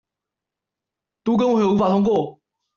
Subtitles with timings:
[1.23, 2.39] 都更為何無法通過